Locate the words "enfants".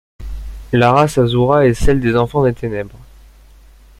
2.17-2.43